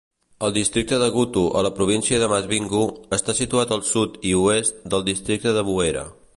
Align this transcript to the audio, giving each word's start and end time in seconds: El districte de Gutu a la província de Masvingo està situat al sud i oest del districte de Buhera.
El 0.45 0.53
districte 0.53 0.97
de 1.01 1.09
Gutu 1.17 1.43
a 1.59 1.61
la 1.67 1.71
província 1.81 2.19
de 2.23 2.31
Masvingo 2.33 2.81
està 3.19 3.37
situat 3.43 3.77
al 3.77 3.87
sud 3.93 4.19
i 4.31 4.35
oest 4.49 4.85
del 4.95 5.09
districte 5.15 5.57
de 5.59 5.67
Buhera. 5.73 6.09